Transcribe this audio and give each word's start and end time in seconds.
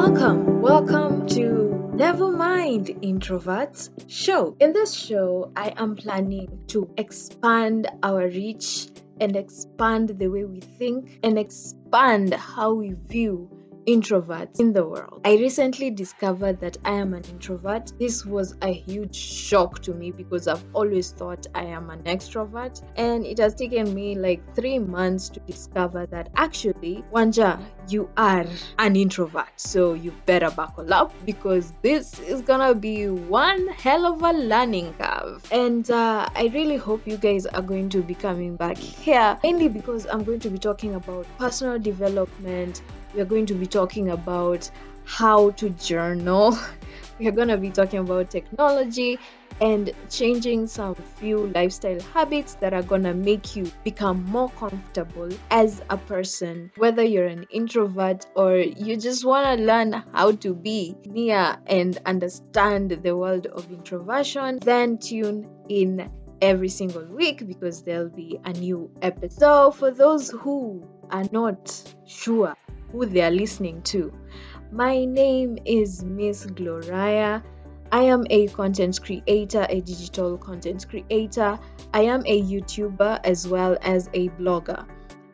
Welcome, 0.00 0.62
welcome 0.62 1.26
to 1.26 1.90
Nevermind 1.92 3.02
Introverts 3.02 3.90
show. 4.08 4.56
In 4.60 4.72
this 4.72 4.94
show, 4.94 5.50
I 5.56 5.74
am 5.76 5.96
planning 5.96 6.60
to 6.68 6.88
expand 6.96 7.88
our 8.00 8.28
reach 8.28 8.86
and 9.20 9.34
expand 9.34 10.10
the 10.10 10.28
way 10.28 10.44
we 10.44 10.60
think 10.60 11.18
and 11.24 11.36
expand 11.36 12.32
how 12.32 12.74
we 12.74 12.92
view 12.92 13.50
introverts 13.88 14.60
in 14.60 14.74
the 14.74 14.86
world. 14.86 15.22
I 15.24 15.36
recently 15.36 15.90
discovered 15.90 16.60
that 16.60 16.76
I 16.84 16.92
am 16.92 17.14
an 17.14 17.24
introvert. 17.24 17.90
This 17.98 18.24
was 18.24 18.54
a 18.60 18.70
huge 18.70 19.16
shock 19.16 19.80
to 19.84 19.94
me 19.94 20.10
because 20.10 20.46
I've 20.46 20.62
always 20.74 21.10
thought 21.12 21.46
I 21.54 21.64
am 21.64 21.88
an 21.88 22.02
extrovert, 22.02 22.82
and 22.96 23.24
it 23.24 23.38
has 23.38 23.54
taken 23.54 23.94
me 23.94 24.14
like 24.14 24.54
three 24.54 24.78
months 24.78 25.30
to 25.30 25.40
discover 25.40 26.04
that 26.06 26.28
actually, 26.36 27.02
Wanja, 27.14 27.58
you 27.88 28.10
are 28.18 28.44
an 28.78 28.94
introvert. 28.94 29.48
So 29.56 29.94
you 29.94 30.12
better 30.26 30.50
buckle 30.50 30.92
up 30.92 31.14
because 31.24 31.72
this 31.80 32.20
is 32.20 32.42
gonna 32.42 32.74
be 32.74 33.08
one 33.08 33.68
hell 33.68 34.04
of 34.04 34.22
a 34.22 34.32
learning 34.32 34.92
curve. 35.00 35.46
And 35.50 35.90
uh, 35.90 36.28
I 36.34 36.50
really 36.52 36.76
hope 36.76 37.06
you 37.06 37.16
guys 37.16 37.46
are 37.46 37.62
going 37.62 37.88
to 37.90 38.02
be 38.02 38.14
coming 38.14 38.56
back 38.56 38.76
here, 38.76 39.38
mainly 39.42 39.68
because 39.68 40.06
I'm 40.06 40.24
going 40.24 40.40
to 40.40 40.50
be 40.50 40.58
talking 40.58 40.94
about 40.94 41.26
personal 41.38 41.78
development 41.78 42.82
we 43.14 43.20
are 43.22 43.24
going 43.24 43.46
to 43.46 43.54
be 43.54 43.66
talking 43.66 43.77
about 44.10 44.70
how 45.04 45.50
to 45.50 45.70
journal. 45.70 46.58
We 47.18 47.26
are 47.26 47.32
going 47.32 47.48
to 47.48 47.56
be 47.56 47.70
talking 47.70 47.98
about 47.98 48.30
technology 48.30 49.18
and 49.60 49.90
changing 50.08 50.68
some 50.68 50.94
few 50.94 51.48
lifestyle 51.48 52.00
habits 52.14 52.54
that 52.60 52.72
are 52.72 52.82
going 52.82 53.02
to 53.02 53.14
make 53.14 53.56
you 53.56 53.70
become 53.82 54.24
more 54.24 54.48
comfortable 54.50 55.28
as 55.50 55.82
a 55.90 55.96
person 55.96 56.70
whether 56.76 57.02
you're 57.02 57.26
an 57.26 57.44
introvert 57.50 58.26
or 58.36 58.56
you 58.56 58.96
just 58.96 59.24
want 59.24 59.58
to 59.58 59.64
learn 59.64 59.92
how 60.12 60.30
to 60.30 60.54
be 60.54 60.94
near 61.06 61.56
and 61.66 61.98
understand 62.06 62.90
the 63.02 63.16
world 63.16 63.46
of 63.46 63.68
introversion 63.72 64.58
then 64.62 64.96
tune 64.98 65.48
in 65.68 66.08
every 66.40 66.68
single 66.68 67.04
week 67.06 67.44
because 67.46 67.82
there'll 67.82 68.08
be 68.08 68.38
a 68.44 68.52
new 68.52 68.88
episode 69.02 69.40
so 69.40 69.70
for 69.72 69.90
those 69.90 70.30
who 70.30 70.86
are 71.10 71.24
not 71.32 71.82
sure 72.06 72.54
who 72.92 73.06
they 73.06 73.22
are 73.22 73.30
listening 73.30 73.82
to. 73.82 74.12
My 74.70 75.04
name 75.04 75.58
is 75.64 76.04
Miss 76.04 76.46
Gloriah. 76.46 77.42
I 77.90 78.02
am 78.02 78.26
a 78.28 78.48
content 78.48 79.00
creator, 79.02 79.66
a 79.68 79.80
digital 79.80 80.36
content 80.36 80.86
creator. 80.88 81.58
I 81.94 82.02
am 82.02 82.22
a 82.26 82.42
YouTuber 82.42 83.20
as 83.24 83.48
well 83.48 83.78
as 83.80 84.10
a 84.12 84.28
blogger. 84.30 84.86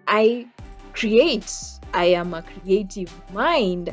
I 0.06 0.46
create, 0.92 1.52
I 1.92 2.04
am 2.06 2.32
a 2.34 2.42
creative 2.42 3.12
mind, 3.32 3.92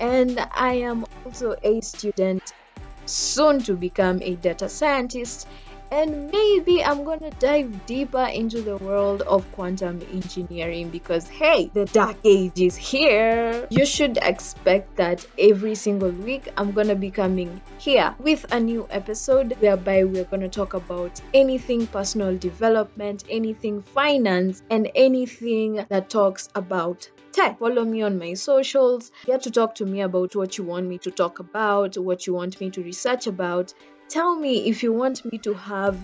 and 0.00 0.40
I 0.52 0.74
am 0.74 1.06
also 1.24 1.54
a 1.62 1.80
student, 1.80 2.52
soon 3.06 3.60
to 3.62 3.74
become 3.74 4.20
a 4.22 4.34
data 4.36 4.68
scientist 4.68 5.46
and 5.90 6.30
maybe 6.30 6.82
I'm 6.84 7.04
gonna 7.04 7.30
dive 7.38 7.86
deeper 7.86 8.24
into 8.24 8.62
the 8.62 8.76
world 8.76 9.22
of 9.22 9.50
quantum 9.52 10.00
engineering 10.12 10.90
because 10.90 11.28
hey, 11.28 11.70
the 11.74 11.86
dark 11.86 12.16
age 12.24 12.60
is 12.60 12.76
here. 12.76 13.66
You 13.70 13.84
should 13.84 14.18
expect 14.22 14.96
that 14.96 15.26
every 15.38 15.74
single 15.74 16.10
week 16.10 16.48
I'm 16.56 16.72
gonna 16.72 16.94
be 16.94 17.10
coming 17.10 17.60
here 17.78 18.14
with 18.18 18.46
a 18.52 18.60
new 18.60 18.86
episode 18.90 19.56
whereby 19.60 20.04
we're 20.04 20.24
gonna 20.24 20.48
talk 20.48 20.74
about 20.74 21.20
anything 21.34 21.86
personal 21.86 22.36
development, 22.36 23.24
anything 23.28 23.82
finance, 23.82 24.62
and 24.70 24.90
anything 24.94 25.84
that 25.88 26.08
talks 26.08 26.48
about 26.54 27.10
tech. 27.32 27.58
Follow 27.58 27.84
me 27.84 28.02
on 28.02 28.18
my 28.18 28.34
socials. 28.34 29.12
Get 29.26 29.42
to 29.42 29.50
talk 29.50 29.76
to 29.76 29.86
me 29.86 30.00
about 30.02 30.34
what 30.36 30.58
you 30.58 30.64
want 30.64 30.86
me 30.86 30.98
to 30.98 31.10
talk 31.10 31.38
about, 31.38 31.96
what 31.96 32.26
you 32.26 32.34
want 32.34 32.60
me 32.60 32.70
to 32.70 32.82
research 32.82 33.26
about, 33.26 33.72
tell 34.10 34.34
me 34.34 34.68
if 34.68 34.82
you 34.82 34.92
want 34.92 35.24
me 35.32 35.38
to 35.38 35.54
have 35.54 35.96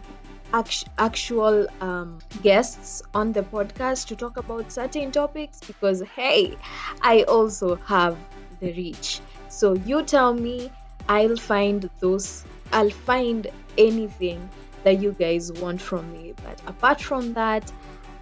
actual 0.99 1.67
um, 1.81 2.19
guests 2.43 3.03
on 3.13 3.33
the 3.33 3.43
podcast 3.43 4.07
to 4.07 4.15
talk 4.15 4.37
about 4.37 4.71
certain 4.71 5.11
topics 5.11 5.61
because 5.67 6.03
hey 6.15 6.57
i 7.03 7.23
also 7.25 7.75
have 7.75 8.17
the 8.61 8.73
reach. 8.73 9.21
So 9.49 9.75
you 9.75 10.03
tell 10.03 10.33
me 10.33 10.71
i'll 11.09 11.37
find 11.37 11.91
those 12.01 12.45
i'll 12.73 12.91
find 12.91 13.49
anything 13.77 14.49
that 14.85 15.03
you 15.03 15.13
guys 15.19 15.53
want 15.53 15.83
from 15.83 16.13
me. 16.13 16.33
But 16.45 16.61
apart 16.69 17.01
from 17.03 17.33
that 17.35 17.73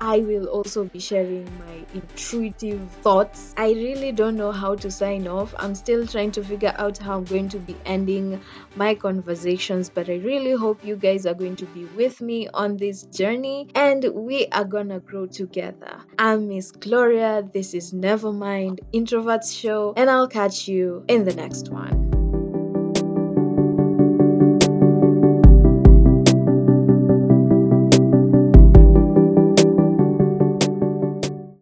I 0.05 0.19
will 0.19 0.49
also 0.49 0.85
be 0.85 1.01
sharing 1.01 1.49
my 1.59 1.83
intuitive 1.95 2.79
thoughts. 3.01 3.55
I 3.57 3.69
really 3.71 4.13
don't 4.13 4.37
know 4.37 4.53
how 4.53 4.75
to 4.75 4.91
sign 4.91 5.27
off. 5.27 5.55
I'm 5.59 5.75
still 5.75 6.07
trying 6.07 6.31
to 6.33 6.45
figure 6.45 6.75
out 6.77 6.99
how 6.99 7.17
I'm 7.17 7.25
going 7.25 7.49
to 7.49 7.59
be 7.59 7.75
ending 7.87 8.43
my 8.77 8.97
conversations, 8.97 9.89
but 9.89 10.11
I 10.11 10.17
really 10.17 10.53
hope 10.53 10.85
you 10.85 10.97
guys 10.97 11.25
are 11.25 11.33
going 11.33 11.57
to 11.57 11.65
be 11.65 11.87
with 11.87 12.21
me 12.21 12.49
on 12.53 12.77
this 12.77 13.05
journey 13.05 13.69
and 13.75 14.05
we 14.13 14.47
are 14.49 14.65
gonna 14.65 15.01
grow 15.01 15.25
together. 15.25 15.97
I'm 16.19 16.49
Miss 16.49 16.71
Gloriah. 16.71 17.51
This 17.51 17.73
is 17.73 17.95
Nevermind 17.95 18.81
Introverts 18.93 19.59
Show, 19.59 19.95
and 19.97 20.11
I'll 20.11 20.29
catch 20.29 20.69
you 20.69 21.05
in 21.09 21.25
the 21.25 21.35
next 21.35 21.71
one. 21.71 22.14